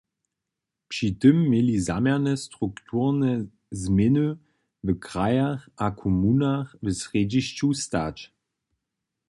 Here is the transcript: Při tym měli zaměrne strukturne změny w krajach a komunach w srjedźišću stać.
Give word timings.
Při 0.87 1.15
tym 1.15 1.39
měli 1.39 1.81
zaměrne 1.81 2.37
strukturne 2.37 3.47
změny 3.71 4.27
w 4.83 4.95
krajach 5.07 5.69
a 5.83 5.87
komunach 6.01 6.69
w 6.83 6.85
srjedźišću 7.01 7.67
stać. 7.83 8.17